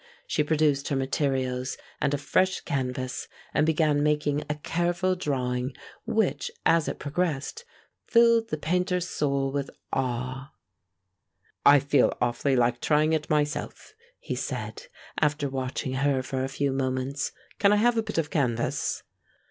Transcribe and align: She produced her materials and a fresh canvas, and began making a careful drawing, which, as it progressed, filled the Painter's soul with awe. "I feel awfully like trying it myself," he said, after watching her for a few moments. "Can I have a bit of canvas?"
She 0.25 0.43
produced 0.43 0.87
her 0.87 0.95
materials 0.95 1.77
and 2.01 2.11
a 2.11 2.17
fresh 2.17 2.61
canvas, 2.61 3.27
and 3.53 3.67
began 3.67 4.01
making 4.01 4.41
a 4.49 4.55
careful 4.55 5.15
drawing, 5.15 5.75
which, 6.07 6.49
as 6.65 6.87
it 6.87 6.97
progressed, 6.97 7.65
filled 8.07 8.49
the 8.49 8.57
Painter's 8.57 9.07
soul 9.07 9.51
with 9.51 9.69
awe. 9.93 10.53
"I 11.63 11.77
feel 11.79 12.17
awfully 12.19 12.55
like 12.55 12.81
trying 12.81 13.13
it 13.13 13.29
myself," 13.29 13.93
he 14.17 14.33
said, 14.33 14.87
after 15.19 15.47
watching 15.47 15.93
her 15.93 16.23
for 16.23 16.43
a 16.43 16.49
few 16.49 16.71
moments. 16.71 17.31
"Can 17.59 17.71
I 17.71 17.75
have 17.75 17.95
a 17.95 18.01
bit 18.01 18.17
of 18.17 18.31
canvas?" 18.31 19.03